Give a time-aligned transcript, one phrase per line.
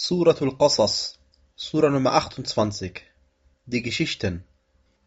[0.00, 1.18] Suratul Qasas,
[1.56, 3.02] Sura Nummer 28
[3.66, 4.44] Die Geschichten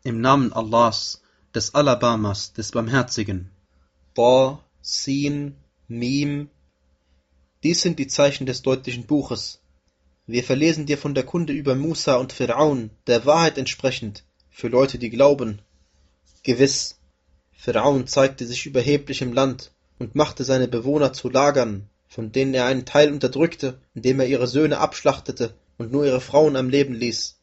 [0.04, 1.22] Im Namen Allahs,
[1.56, 3.52] des Alabamas, des Barmherzigen.
[4.16, 5.56] Ta, Sin,
[5.88, 6.50] Mim.
[7.64, 9.62] Dies sind die Zeichen des deutlichen Buches.
[10.28, 15.00] Wir verlesen dir von der Kunde über Musa und Fir'aun, der Wahrheit entsprechend, für Leute,
[15.00, 15.62] die glauben.
[16.44, 17.00] Gewiss,
[17.58, 22.66] Fir'aun zeigte sich überheblich im Land und machte seine Bewohner zu Lagern, von denen er
[22.66, 27.40] einen Teil unterdrückte, indem er ihre Söhne abschlachtete und nur ihre Frauen am Leben ließ.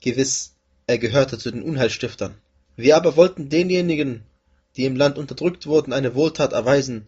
[0.00, 2.34] Gewiss, er gehörte zu den Unheilstiftern.
[2.76, 4.22] Wir aber wollten denjenigen,
[4.76, 7.06] die im Land unterdrückt wurden, eine Wohltat erweisen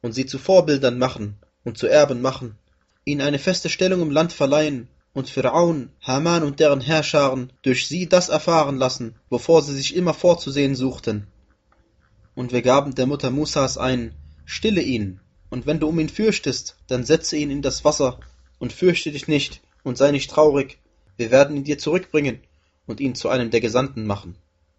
[0.00, 2.56] und sie zu Vorbildern machen und zu Erben machen,
[3.04, 8.08] ihnen eine feste Stellung im Land verleihen und Pharaon, Haman und deren Herrscharen durch sie
[8.08, 11.26] das erfahren lassen, wovor sie sich immer vorzusehen suchten.
[12.34, 14.14] Und wir gaben der Mutter Musas ein,
[14.46, 18.20] stille ihn, und wenn du um ihn fürchtest, dann setze ihn in das Wasser,
[18.58, 20.78] und fürchte dich nicht, und sei nicht traurig,
[21.16, 22.40] wir werden ihn dir zurückbringen
[22.86, 24.36] und ihn zu einem der Gesandten machen.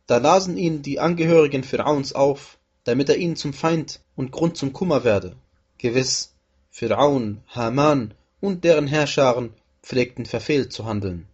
[0.08, 4.74] Da lasen ihn die Angehörigen Pharaons auf, damit er ihnen zum Feind und Grund zum
[4.74, 5.36] Kummer werde.
[5.78, 6.34] Gewiss,
[6.72, 9.54] Pharaon, Haman und deren Herrscharen
[9.84, 11.28] pflegten verfehlt zu handeln.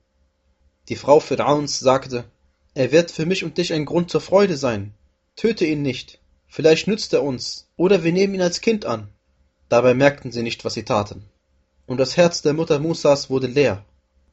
[0.89, 2.25] Die Frau Pharaons sagte,
[2.73, 4.94] er wird für mich und dich ein Grund zur Freude sein.
[5.36, 9.09] Töte ihn nicht, vielleicht nützt er uns, oder wir nehmen ihn als Kind an.
[9.69, 11.23] Dabei merkten sie nicht, was sie taten.
[11.85, 13.83] Und das Herz der Mutter Musas wurde leer.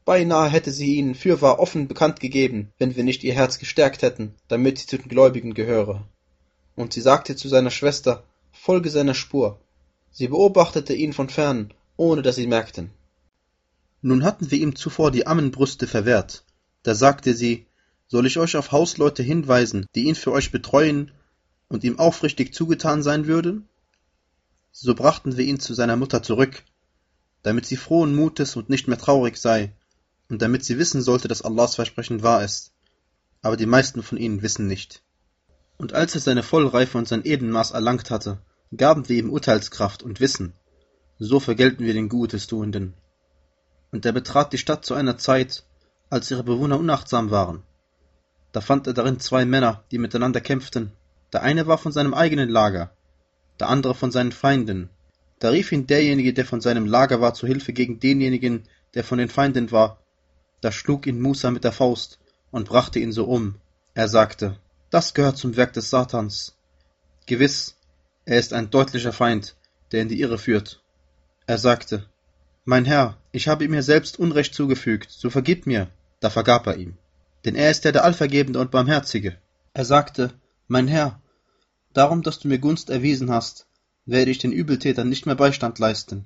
[0.05, 4.35] Beinahe hätte sie ihnen fürwahr offen bekannt gegeben, wenn wir nicht ihr Herz gestärkt hätten,
[4.47, 6.03] damit sie zu den Gläubigen gehöre.
[6.75, 9.59] Und sie sagte zu seiner Schwester, folge seiner Spur.
[10.11, 12.91] Sie beobachtete ihn von fern, ohne dass sie merkten.
[14.01, 16.43] Nun hatten wir ihm zuvor die Ammenbrüste verwehrt.
[16.83, 17.65] Da sagte sie,
[18.07, 21.11] soll ich euch auf Hausleute hinweisen, die ihn für euch betreuen
[21.69, 23.69] und ihm aufrichtig zugetan sein würden?
[24.75, 26.63] So brachten wir ihn zu seiner Mutter zurück,
[27.43, 29.71] damit sie frohen Mutes und nicht mehr traurig sei,
[30.29, 32.73] und damit sie wissen sollte, dass Allahs Versprechen wahr ist.
[33.43, 35.03] Aber die meisten von ihnen wissen nicht.
[35.77, 38.39] Und als er seine Vollreife und sein Ebenmaß erlangt hatte,
[38.75, 40.53] gaben wir ihm Urteilskraft und Wissen.
[41.19, 42.95] So vergelten wir den Gutes Tuenden.
[43.91, 45.65] Und er betrat die Stadt zu einer Zeit,
[46.09, 47.61] als ihre Bewohner unachtsam waren.
[48.51, 50.93] Da fand er darin zwei Männer, die miteinander kämpften.
[51.31, 52.95] Der eine war von seinem eigenen Lager,
[53.63, 54.89] der andere von seinen Feinden.
[55.39, 58.63] Da rief ihn derjenige, der von seinem Lager war, zu Hilfe gegen denjenigen,
[58.93, 59.99] der von den Feinden war,
[60.59, 62.19] da schlug ihn Musa mit der Faust
[62.51, 63.55] und brachte ihn so um.
[63.93, 64.57] Er sagte,
[64.89, 66.57] das gehört zum Werk des Satans.
[67.25, 67.77] Gewiss,
[68.25, 69.55] er ist ein deutlicher Feind,
[69.93, 70.81] der in die Irre führt.
[71.47, 72.05] Er sagte,
[72.65, 75.87] Mein Herr, ich habe mir selbst Unrecht zugefügt, so vergib mir.
[76.19, 76.97] Da vergab er ihm.
[77.45, 79.37] Denn er ist der, der Allvergebende und Barmherzige.
[79.73, 80.33] Er sagte,
[80.67, 81.21] Mein Herr,
[81.93, 83.67] darum, dass du mir Gunst erwiesen hast,
[84.05, 86.25] werde ich den Übeltätern nicht mehr Beistand leisten.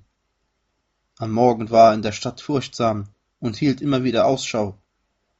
[1.17, 4.77] Am Morgen war er in der Stadt furchtsam, und hielt immer wieder Ausschau.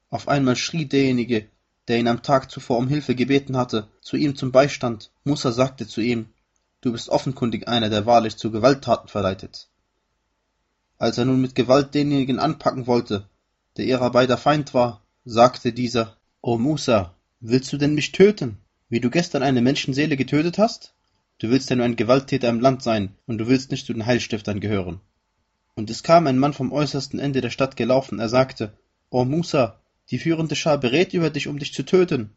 [0.09, 1.47] Auf einmal schrie derjenige,
[1.87, 5.11] der ihn am Tag zuvor um Hilfe gebeten hatte, zu ihm zum Beistand.
[5.23, 6.27] Musa sagte zu ihm,
[6.81, 9.69] du bist offenkundig einer, der wahrlich zu Gewalttaten verleitet.
[10.97, 13.27] Als er nun mit Gewalt denjenigen anpacken wollte,
[13.77, 18.57] der ihrer beider Feind war, sagte dieser, O Musa, willst du denn mich töten,
[18.89, 20.93] wie du gestern eine Menschenseele getötet hast?
[21.39, 24.05] Du willst ja nur ein Gewalttäter im Land sein, und du willst nicht zu den
[24.05, 25.01] Heilstiftern gehören.
[25.75, 28.73] Und es kam ein Mann vom äußersten Ende der Stadt gelaufen, er sagte,
[29.09, 32.31] O Musa, die führende Schar berät über dich, um dich zu töten.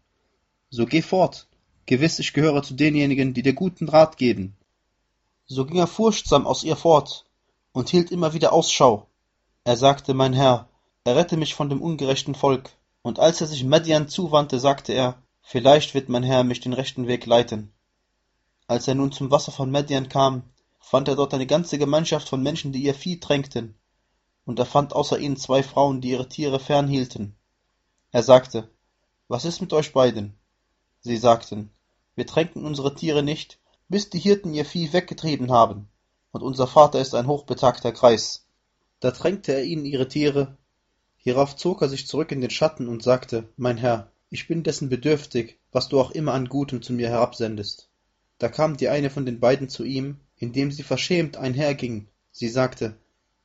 [0.69, 1.49] So geh fort,
[1.87, 4.57] gewiss ich gehöre zu denjenigen, die dir guten Rat geben.
[5.47, 7.25] So ging er furchtsam aus ihr fort
[7.73, 9.07] und hielt immer wieder Ausschau.
[9.65, 10.69] Er sagte, mein Herr,
[11.05, 12.71] errette mich von dem ungerechten Volk.
[13.03, 17.07] Und als er sich Median zuwandte, sagte er, vielleicht wird mein Herr mich den rechten
[17.07, 17.73] Weg leiten.
[18.67, 20.45] Als er nun zum Wasser von Median kam,
[20.79, 23.75] fand er dort eine ganze Gemeinschaft von Menschen, die ihr Vieh tränkten,
[24.45, 27.37] und er fand außer ihnen zwei Frauen, die ihre Tiere fernhielten.
[28.13, 28.69] Er sagte,
[29.29, 30.35] Was ist mit euch beiden?
[31.01, 31.71] Sie sagten,
[32.15, 33.59] Wir tränken unsere Tiere nicht,
[33.89, 35.89] bis die Hirten ihr Vieh weggetrieben haben,
[36.33, 38.47] und unser Vater ist ein hochbetagter Greis.
[39.01, 40.57] Da tränkte er ihnen ihre Tiere.
[41.17, 44.89] Hierauf zog er sich zurück in den Schatten und sagte, Mein Herr, ich bin dessen
[44.89, 47.89] bedürftig, was du auch immer an Gutem zu mir herabsendest.
[48.39, 52.09] Da kam die eine von den beiden zu ihm indem sie verschämt einherging.
[52.33, 52.97] Sie sagte,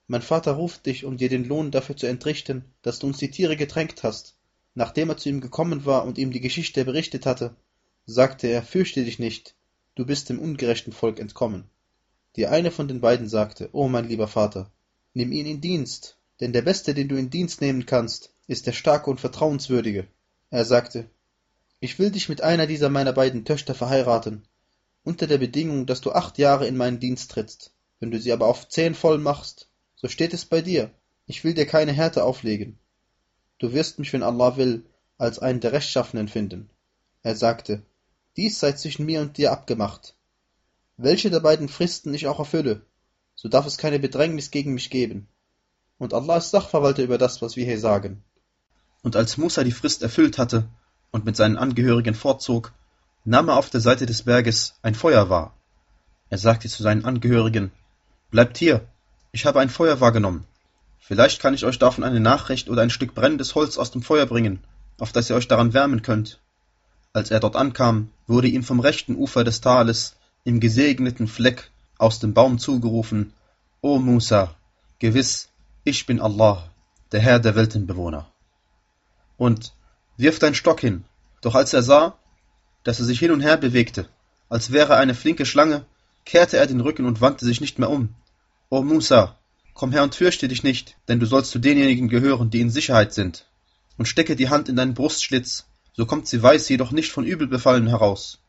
[0.08, 3.30] mein Vater ruft dich, um dir den Lohn dafür zu entrichten, dass du uns die
[3.30, 4.38] Tiere getränkt hast.
[4.76, 7.56] Nachdem er zu ihm gekommen war und ihm die Geschichte berichtet hatte,
[8.06, 9.56] sagte er, fürchte dich nicht,
[9.96, 11.70] du bist dem ungerechten Volk entkommen.
[12.38, 14.72] Die eine von den beiden sagte, O mein lieber Vater,
[15.14, 18.74] nimm ihn in Dienst, denn der Beste, den du in Dienst nehmen kannst, ist der
[18.74, 20.08] Starke und Vertrauenswürdige.
[20.50, 21.10] Er sagte,
[21.80, 24.48] ich will dich mit einer dieser meiner beiden Töchter verheiraten,
[25.04, 27.72] unter der Bedingung, dass du acht Jahre in meinen Dienst trittst.
[28.00, 30.92] Wenn du sie aber auf zehn voll machst, so steht es bei dir.
[31.28, 32.78] Ich will dir keine Härte auflegen.
[33.58, 34.86] Du wirst mich, wenn Allah will,
[35.18, 36.70] als einen der Rechtschaffenen finden.
[37.24, 37.84] Er sagte,
[38.36, 40.16] dies sei zwischen mir und dir abgemacht.
[40.98, 42.86] Welche der beiden Fristen ich auch erfülle,
[43.34, 45.28] so darf es keine Bedrängnis gegen mich geben.
[45.98, 48.25] Und Allah ist Sachverwalter über das, was wir hier sagen.
[49.06, 50.66] Und als Musa die Frist erfüllt hatte
[51.12, 52.72] und mit seinen Angehörigen fortzog,
[53.24, 55.54] nahm er auf der Seite des Berges ein Feuer wahr.
[56.32, 57.72] Er sagte zu seinen Angehörigen,
[58.32, 58.84] Bleibt hier,
[59.32, 60.46] ich habe ein Feuer wahrgenommen.
[60.98, 64.26] Vielleicht kann ich euch davon eine Nachricht oder ein Stück brennendes Holz aus dem Feuer
[64.26, 64.64] bringen,
[64.98, 66.40] auf das ihr euch daran wärmen könnt.
[67.14, 70.16] Als er dort ankam, wurde ihm vom rechten Ufer des Tales
[70.46, 71.70] im gesegneten Fleck
[72.00, 73.34] aus dem Baum zugerufen,
[73.82, 74.56] O Musa,
[74.98, 75.50] gewiss,
[75.84, 76.72] ich bin Allah,
[77.12, 78.32] der Herr der Weltenbewohner.
[79.38, 79.74] Und
[80.18, 81.04] wirf deinen Stock hin.
[81.42, 82.18] Doch als er sah,
[82.84, 84.08] dass er sich hin und her bewegte,
[84.50, 85.86] als wäre er eine flinke Schlange,
[86.24, 88.16] kehrte er den Rücken und wandte sich nicht mehr um.
[88.70, 89.38] O Musa,
[89.74, 93.14] komm her und fürchte dich nicht, denn du sollst zu denjenigen gehören, die in Sicherheit
[93.14, 93.46] sind.
[93.98, 97.48] Und stecke die Hand in deinen Brustschlitz, so kommt sie weiß, jedoch nicht von übel
[97.48, 98.40] befallen heraus.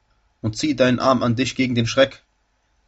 [0.41, 2.23] Und zieh deinen Arm an dich gegen den Schreck.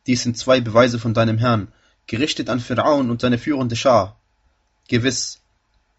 [0.06, 1.73] Dies sind zwei Beweise von deinem Herrn,
[2.06, 4.19] gerichtet an Pharaon und seine führende Schar.
[4.89, 5.41] Gewiss,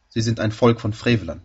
[0.09, 1.41] sie sind ein Volk von Frevlern.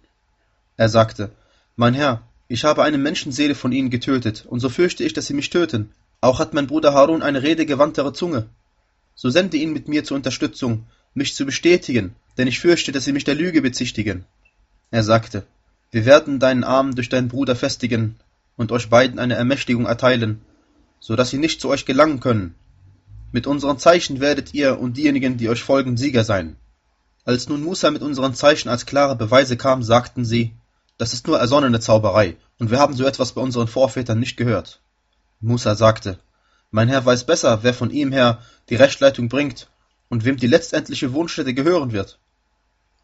[0.76, 1.30] Er sagte,
[1.76, 5.34] Mein Herr, ich habe eine Menschenseele von ihnen getötet, und so fürchte ich, dass sie
[5.34, 5.92] mich töten.
[6.20, 8.46] Auch hat mein Bruder Harun eine redegewandtere Zunge.
[9.14, 13.12] So sende ihn mit mir zur Unterstützung, mich zu bestätigen, denn ich fürchte, dass sie
[13.12, 14.24] mich der Lüge bezichtigen.
[14.90, 15.44] Er sagte,
[15.92, 18.16] wir werden deinen Arm durch deinen Bruder festigen
[18.56, 20.40] und euch beiden eine Ermächtigung erteilen,
[20.98, 22.54] so dass sie nicht zu euch gelangen können.
[23.30, 26.56] Mit unseren Zeichen werdet ihr und diejenigen, die euch folgen, Sieger sein.
[27.24, 30.52] Als nun Musa mit unseren Zeichen als klare Beweise kam, sagten sie,
[30.98, 34.80] das ist nur ersonnene Zauberei, und wir haben so etwas bei unseren Vorvätern nicht gehört.
[35.40, 36.18] Musa sagte,
[36.70, 39.68] mein Herr weiß besser, wer von ihm her die Rechtleitung bringt
[40.08, 42.18] und wem die letztendliche Wohnstätte gehören wird.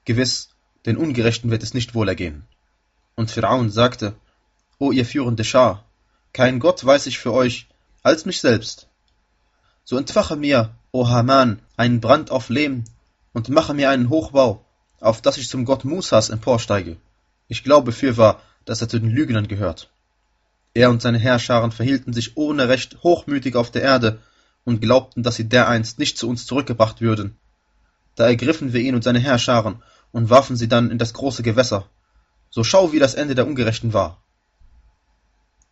[0.04, 0.50] Gewiss,
[0.86, 2.44] den Ungerechten wird es nicht wohlergehen.
[3.14, 4.14] Und Pharaon sagte,
[4.78, 5.84] O ihr führende Schar,
[6.32, 7.68] kein Gott weiß ich für euch
[8.02, 8.88] als mich selbst.
[9.84, 12.84] So entfache mir, o Haman, einen Brand auf Lehm
[13.32, 14.64] und mache mir einen Hochbau,
[15.00, 16.96] auf dass ich zum Gott Musas emporsteige.
[17.50, 19.90] Ich glaube fürwahr, dass er zu den Lügnern gehört.
[20.72, 24.20] Er und seine Heerscharen verhielten sich ohne Recht hochmütig auf der Erde
[24.62, 27.36] und glaubten, dass sie dereinst nicht zu uns zurückgebracht würden.
[28.14, 29.82] Da ergriffen wir ihn und seine Heerscharen
[30.12, 31.88] und warfen sie dann in das große Gewässer.
[32.50, 34.22] So schau, wie das Ende der Ungerechten war.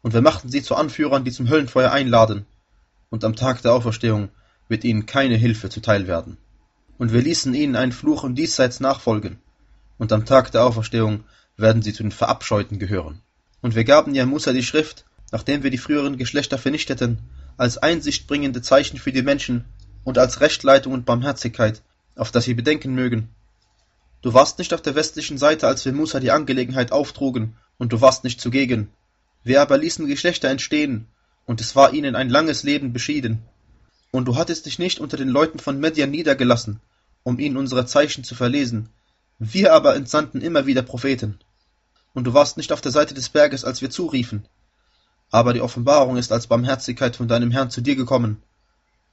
[0.03, 2.45] Und wir machten sie zu Anführern, die zum Höllenfeuer einladen,
[3.09, 4.31] und am Tag der Auferstehung
[4.67, 6.39] wird ihnen keine Hilfe zuteil werden.
[6.99, 9.39] Und wir ließen ihnen einen Fluch im Diesseits nachfolgen,
[9.97, 11.23] und am Tag der Auferstehung
[11.59, 13.21] werden sie zu den Verabscheuten gehören.
[13.61, 17.19] Und wir gaben ja Musa die Schrift, nachdem wir die früheren Geschlechter vernichteten,
[17.57, 19.65] als einsichtbringende Zeichen für die Menschen
[20.05, 21.83] und als Rechtleitung und Barmherzigkeit,
[22.17, 23.29] auf das sie bedenken mögen.
[24.23, 28.01] Du warst nicht auf der westlichen Seite, als wir Musa die Angelegenheit auftrugen, und du
[28.01, 28.89] warst nicht zugegen.
[29.45, 31.07] Wir aber ließen Geschlechter entstehen,
[31.47, 33.43] und es war ihnen ein langes Leben beschieden.
[34.11, 36.81] Und du hattest dich nicht unter den Leuten von Median niedergelassen,
[37.23, 38.89] um ihnen unsere Zeichen zu verlesen.
[39.39, 41.39] Wir aber entsandten immer wieder Propheten.
[42.19, 44.45] Und du warst nicht auf der Seite des Berges, als wir zuriefen.
[45.31, 48.43] Aber die Offenbarung ist als Barmherzigkeit von deinem Herrn zu dir gekommen,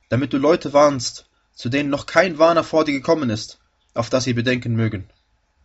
[0.10, 3.60] damit du Leute warnst, zu denen noch kein Warner vor dir gekommen ist,
[3.94, 5.08] auf das sie bedenken mögen.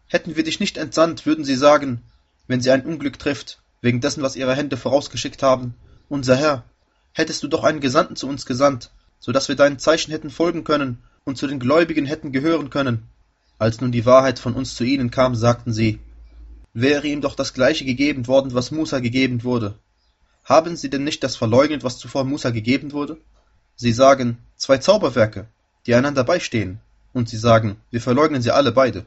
[0.06, 2.02] Hätten wir dich nicht entsandt, würden sie sagen,
[2.46, 5.72] wenn sie ein Unglück trifft, wegen dessen, was ihre Hände vorausgeschickt haben,
[6.10, 6.64] unser Herr,
[7.14, 10.62] hättest du doch einen Gesandten zu uns gesandt, so dass wir deinen Zeichen hätten folgen
[10.62, 13.08] können und zu den Gläubigen hätten gehören können.
[13.58, 16.00] Als nun die Wahrheit von uns zu ihnen kam, sagten sie,
[16.72, 19.74] wäre ihm doch das gleiche gegeben worden, was Musa gegeben wurde.
[20.44, 23.18] Haben sie denn nicht das verleugnet, was zuvor Musa gegeben wurde?
[23.76, 25.46] Sie sagen, zwei Zauberwerke,
[25.86, 26.80] die einander beistehen,
[27.12, 29.06] und sie sagen, wir verleugnen sie alle beide.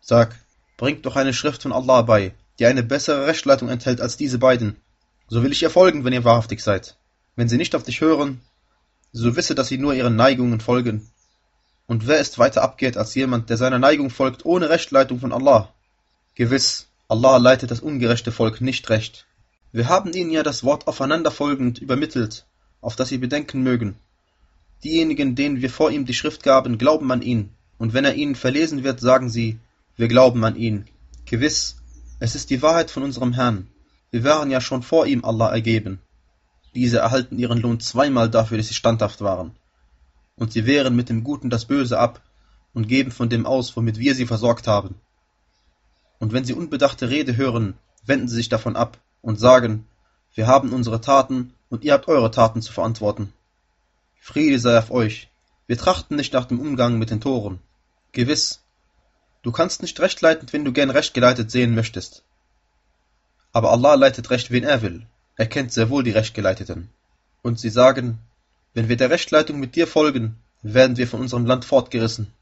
[0.00, 0.38] Sag,
[0.76, 4.76] bringt doch eine Schrift von Allah bei, die eine bessere Rechtleitung enthält als diese beiden.
[5.28, 6.96] So will ich ihr folgen, wenn ihr wahrhaftig seid.
[7.36, 8.40] Wenn sie nicht auf dich hören,
[9.12, 11.08] so wisse, dass sie nur ihren Neigungen folgen.
[11.86, 15.72] Und wer ist weiter abgeht als jemand, der seiner Neigung folgt, ohne Rechtleitung von Allah?
[16.34, 19.26] Gewiss, Allah leitet das ungerechte Volk nicht recht.
[19.72, 22.46] Wir haben ihnen ja das Wort aufeinanderfolgend übermittelt,
[22.80, 23.96] auf das sie bedenken mögen.
[24.82, 28.36] Diejenigen, denen wir vor ihm die Schrift gaben, glauben an ihn, und wenn er ihnen
[28.36, 29.58] verlesen wird, sagen sie,
[29.96, 30.86] wir glauben an ihn.
[31.26, 31.76] Gewiss,
[32.20, 33.68] es ist die Wahrheit von unserem Herrn.
[34.10, 36.00] Wir waren ja schon vor ihm Allah ergeben.
[36.74, 39.52] Diese erhalten ihren Lohn zweimal dafür, dass sie standhaft waren.
[40.36, 42.22] Und sie wehren mit dem Guten das Böse ab
[42.72, 44.96] und geben von dem aus, womit wir sie versorgt haben.
[46.18, 49.86] Und wenn sie unbedachte Rede hören, wenden sie sich davon ab und sagen,
[50.34, 53.32] wir haben unsere Taten und ihr habt eure Taten zu verantworten.
[54.20, 55.28] Friede sei auf euch.
[55.66, 57.60] Wir trachten nicht nach dem Umgang mit den Toren.
[58.12, 58.64] Gewiss,
[59.44, 62.24] Du kannst nicht recht leiten, wenn du gern recht geleitet sehen möchtest.
[63.52, 65.06] Aber Allah leitet recht, wen er will.
[65.36, 66.88] Er kennt sehr wohl die Rechtgeleiteten.
[67.42, 68.18] Und sie sagen,
[68.72, 72.32] wenn wir der Rechtleitung mit dir folgen, werden wir von unserem Land fortgerissen.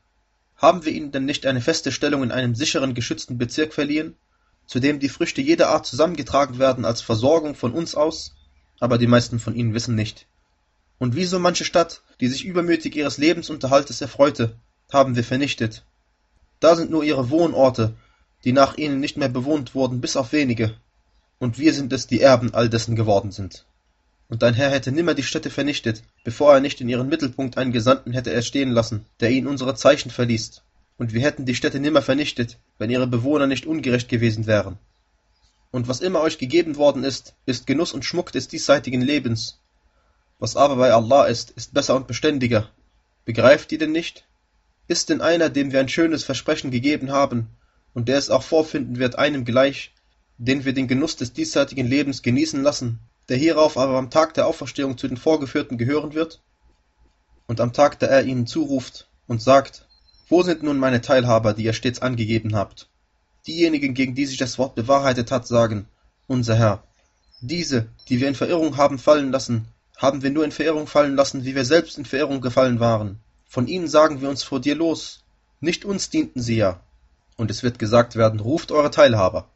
[0.62, 4.14] Haben wir ihnen denn nicht eine feste Stellung in einem sicheren, geschützten Bezirk verliehen,
[4.66, 8.36] zu dem die Früchte jeder Art zusammengetragen werden als Versorgung von uns aus?
[8.78, 10.26] Aber die meisten von ihnen wissen nicht.
[11.00, 14.54] Und wie so manche Stadt, die sich übermütig ihres Lebensunterhaltes erfreute,
[14.92, 15.84] haben wir vernichtet.
[16.60, 17.94] Da sind nur ihre Wohnorte,
[18.44, 20.76] die nach ihnen nicht mehr bewohnt wurden, bis auf wenige.
[21.40, 23.66] Und wir sind es, die Erben all dessen geworden sind.
[24.32, 27.70] Und dein Herr hätte nimmer die Städte vernichtet, bevor er nicht in ihren Mittelpunkt einen
[27.70, 30.62] Gesandten hätte erstehen lassen, der ihnen unsere Zeichen verliest.
[30.96, 34.78] Und wir hätten die Städte nimmer vernichtet, wenn ihre Bewohner nicht ungerecht gewesen wären.
[35.70, 39.60] Und was immer euch gegeben worden ist, ist Genuss und Schmuck des diesseitigen Lebens.
[40.38, 42.70] Was aber bei Allah ist, ist besser und beständiger.
[43.26, 44.24] Begreift ihr denn nicht?
[44.88, 47.48] Ist denn einer, dem wir ein schönes Versprechen gegeben haben,
[47.92, 49.92] und der es auch vorfinden wird, einem gleich,
[50.38, 52.98] den wir den Genuss des diesseitigen Lebens genießen lassen,
[53.32, 56.42] der hierauf aber am Tag der Auferstehung zu den Vorgeführten gehören wird?
[57.46, 59.86] Und am Tag, da er ihnen zuruft und sagt,
[60.28, 62.90] wo sind nun meine Teilhaber, die ihr stets angegeben habt?
[63.46, 65.88] Diejenigen, gegen die sich das Wort bewahrheitet hat, sagen,
[66.26, 66.82] unser Herr,
[67.40, 69.64] diese, die wir in Verirrung haben fallen lassen,
[69.96, 73.18] haben wir nur in Verirrung fallen lassen, wie wir selbst in Verirrung gefallen waren.
[73.48, 75.24] Von ihnen sagen wir uns vor dir los.
[75.58, 76.82] Nicht uns dienten sie ja.
[77.38, 79.48] Und es wird gesagt werden, ruft eure Teilhaber.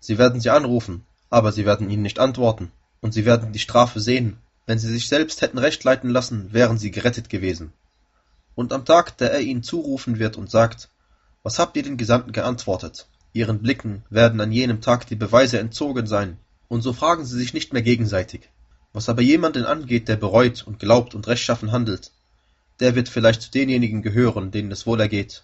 [0.00, 3.98] Sie werden sie anrufen, aber sie werden ihnen nicht antworten, und sie werden die Strafe
[3.98, 4.38] sehen.
[4.66, 7.72] Wenn sie sich selbst hätten recht leiten lassen, wären sie gerettet gewesen.
[8.54, 10.90] Und am Tag, da er ihnen zurufen wird und sagt,
[11.42, 13.08] was habt ihr den Gesandten geantwortet?
[13.32, 16.36] Ihren Blicken werden an jenem Tag die Beweise entzogen sein,
[16.68, 18.48] und so fragen sie sich nicht mehr gegenseitig.
[18.92, 22.12] Was aber jemanden angeht, der bereut und glaubt und rechtschaffen handelt,
[22.78, 25.42] der wird vielleicht zu denjenigen gehören, denen es wohl ergeht.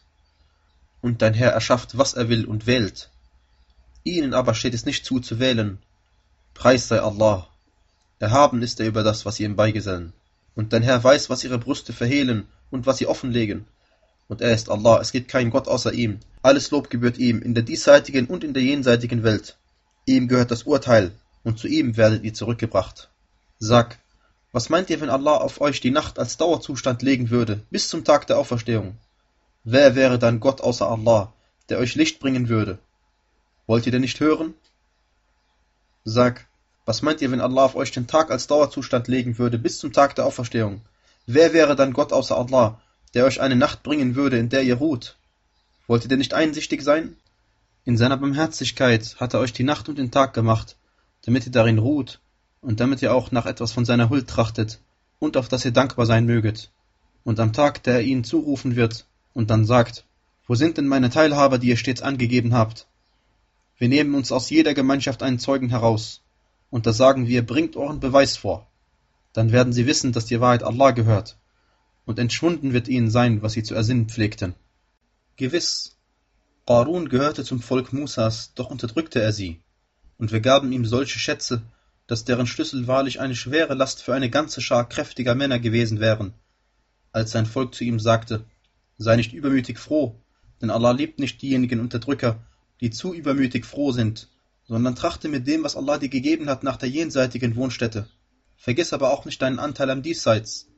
[1.00, 3.10] Und dein Herr erschafft, was er will und wählt,
[4.04, 5.78] Ihnen aber steht es nicht zu, zu wählen.
[6.54, 7.48] Preis sei Allah.
[8.18, 10.12] Erhaben ist er über das, was sie ihm beigesellen.
[10.54, 13.66] Und dein Herr weiß, was ihre Brüste verhehlen und was sie offenlegen.
[14.28, 16.20] Und er ist Allah, es gibt keinen Gott außer ihm.
[16.42, 19.56] Alles Lob gebührt ihm, in der diesseitigen und in der jenseitigen Welt.
[20.06, 21.12] Ihm gehört das Urteil,
[21.44, 23.10] und zu ihm werdet ihr zurückgebracht.
[23.58, 23.98] Sag,
[24.52, 28.04] was meint ihr, wenn Allah auf euch die Nacht als Dauerzustand legen würde, bis zum
[28.04, 28.96] Tag der Auferstehung?
[29.64, 31.32] Wer wäre dann Gott außer Allah,
[31.68, 32.78] der euch Licht bringen würde?
[33.70, 34.54] Wollt ihr denn nicht hören?
[36.02, 36.48] Sag,
[36.86, 39.92] was meint ihr, wenn Allah auf euch den Tag als Dauerzustand legen würde, bis zum
[39.92, 40.80] Tag der Auferstehung?
[41.26, 42.80] Wer wäre dann Gott außer Allah,
[43.14, 45.18] der euch eine Nacht bringen würde, in der ihr ruht?
[45.86, 47.16] Wollt ihr denn nicht einsichtig sein?
[47.84, 50.76] In seiner Barmherzigkeit hat er euch die Nacht und den Tag gemacht,
[51.24, 52.18] damit ihr darin ruht
[52.62, 54.80] und damit ihr auch nach etwas von seiner Huld trachtet
[55.20, 56.72] und auf das ihr dankbar sein möget.
[57.22, 60.06] Und am Tag, der er ihnen zurufen wird und dann sagt,
[60.48, 62.88] wo sind denn meine Teilhaber, die ihr stets angegeben habt?
[63.80, 66.20] Wir nehmen uns aus jeder Gemeinschaft einen Zeugen heraus,
[66.68, 68.70] und da sagen wir, bringt euren Beweis vor.
[69.32, 71.38] Dann werden sie wissen, dass die Wahrheit Allah gehört,
[72.04, 74.54] und entschwunden wird ihnen sein, was sie zu ersinnen pflegten.
[75.36, 75.96] Gewiss,
[76.66, 79.62] Qarun gehörte zum Volk Musas, doch unterdrückte er sie,
[80.18, 81.62] und wir gaben ihm solche Schätze,
[82.06, 86.34] dass deren Schlüssel wahrlich eine schwere Last für eine ganze Schar kräftiger Männer gewesen wären.
[87.12, 88.44] Als sein Volk zu ihm sagte,
[88.98, 90.20] sei nicht übermütig froh,
[90.60, 92.40] denn Allah liebt nicht diejenigen Unterdrücker,
[92.80, 94.28] die zu übermütig froh sind,
[94.66, 98.08] sondern trachte mit dem, was Allah dir gegeben hat, nach der jenseitigen Wohnstätte.
[98.56, 100.68] Vergiss aber auch nicht deinen Anteil am Diesseits.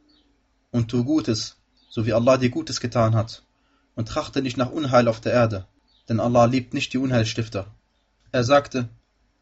[0.70, 1.56] Und tu Gutes,
[1.90, 3.42] so wie Allah dir Gutes getan hat.
[3.94, 5.66] Und trachte nicht nach Unheil auf der Erde,
[6.08, 7.66] denn Allah liebt nicht die Unheilstifter.
[8.32, 8.88] Er sagte,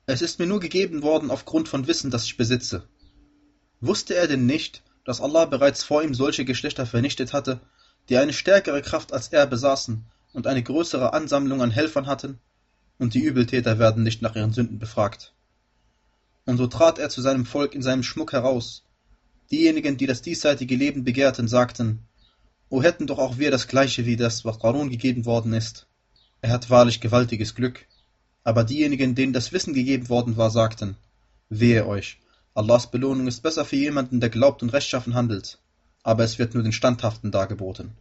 [0.07, 2.89] es ist mir nur gegeben worden aufgrund von Wissen, das ich besitze.
[3.81, 7.61] Wusste er denn nicht, dass Allah bereits vor ihm solche Geschlechter vernichtet hatte,
[8.09, 12.41] die eine stärkere Kraft als er besaßen und eine größere Ansammlung an Helfern hatten?
[13.01, 15.33] Und die Übeltäter werden nicht nach ihren Sünden befragt.
[16.45, 18.85] Und so trat er zu seinem Volk in seinem Schmuck heraus.
[19.51, 22.01] Diejenigen, die das diesseitige Leben begehrten, sagten,
[22.69, 25.87] O hätten doch auch wir das gleiche wie das, was Qarun gegeben worden ist.
[26.43, 27.87] Er hat wahrlich gewaltiges Glück.
[28.45, 30.97] Aber diejenigen, denen das Wissen gegeben worden war, sagten,
[31.49, 32.19] Wehe euch,
[32.55, 35.59] Allahs Belohnung ist besser für jemanden, der glaubt und rechtschaffen handelt.
[36.03, 37.93] Aber es wird nur den Standhaften dargeboten.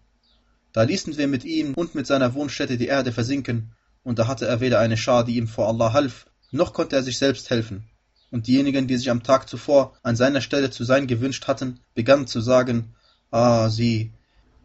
[0.74, 3.72] Da ließen wir mit ihm und mit seiner Wohnstätte die Erde versinken,
[4.04, 7.04] und da hatte er weder eine Schar, die ihm vor Allah half, noch konnte er
[7.04, 7.90] sich selbst helfen.
[8.32, 12.28] Und diejenigen, die sich am Tag zuvor an seiner Stelle zu sein gewünscht hatten, begannen
[12.28, 12.94] zu sagen,
[13.32, 14.12] Ah, sieh,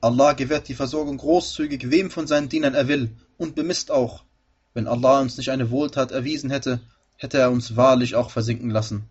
[0.00, 4.24] Allah gewährt die Versorgung großzügig, wem von seinen Dienern er will, und bemisst auch.
[4.72, 6.80] Wenn Allah uns nicht eine Wohltat erwiesen hätte,
[7.16, 9.08] hätte er uns wahrlich auch versinken lassen.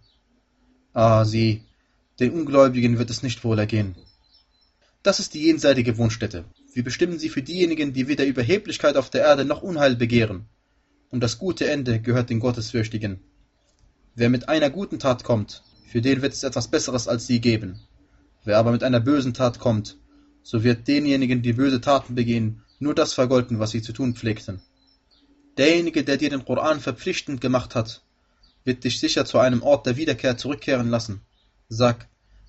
[0.94, 1.64] Ah, sieh,
[2.20, 3.96] den Ungläubigen wird es nicht wohl ergehen.
[5.02, 6.46] Das ist die jenseitige Wohnstätte.
[6.74, 10.46] Wir bestimmen sie für diejenigen, die weder Überheblichkeit auf der Erde noch Unheil begehren.
[11.10, 13.20] Und das gute Ende gehört den Gottesfürchtigen.
[14.16, 17.80] Wer mit einer guten Tat kommt, für den wird es etwas Besseres als sie geben.
[18.44, 19.98] Wer aber mit einer bösen Tat kommt,
[20.42, 24.62] so wird denjenigen, die böse Taten begehen, nur das vergolten, was sie zu tun pflegten.
[25.58, 28.02] Derjenige, der dir den Koran verpflichtend gemacht hat,
[28.64, 31.22] wird dich sicher zu einem Ort der Wiederkehr zurückkehren lassen.
[31.70, 32.08] Sag,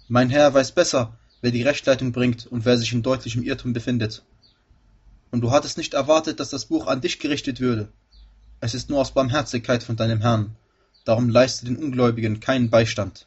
[0.09, 4.23] mein Herr weiß besser, wer die Rechtleitung bringt und wer sich in deutlichem Irrtum befindet.
[5.31, 7.91] Und du hattest nicht erwartet, dass das Buch an dich gerichtet würde.
[8.61, 10.57] Es ist nur aus Barmherzigkeit von deinem Herrn.
[11.05, 13.27] Darum leiste den Ungläubigen keinen Beistand.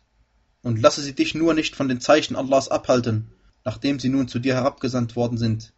[0.64, 3.28] Und lasse sie dich nur nicht von den Zeichen Allahs abhalten,
[3.64, 5.72] nachdem sie nun zu dir herabgesandt worden sind.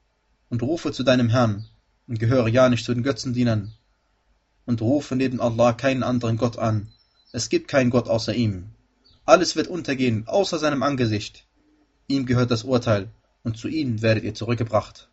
[0.48, 1.66] Und rufe zu deinem Herrn
[2.08, 3.74] und gehöre ja nicht zu den Götzendienern.
[4.66, 6.88] Und rufe neben Allah keinen anderen Gott an.
[7.34, 8.70] Es gibt keinen Gott außer ihm.
[9.26, 11.44] Alles wird untergehen, außer seinem Angesicht.
[12.10, 13.10] Ihm gehört das Urteil,
[13.44, 15.09] und zu ihm werdet ihr zurückgebracht.